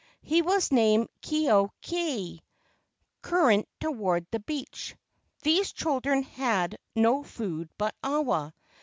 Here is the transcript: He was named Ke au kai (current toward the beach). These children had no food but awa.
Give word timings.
He 0.23 0.41
was 0.41 0.71
named 0.71 1.09
Ke 1.21 1.45
au 1.47 1.69
kai 1.79 2.39
(current 3.21 3.67
toward 3.79 4.25
the 4.31 4.39
beach). 4.39 4.95
These 5.43 5.73
children 5.73 6.23
had 6.23 6.79
no 6.95 7.21
food 7.21 7.69
but 7.77 7.93
awa. 8.03 8.51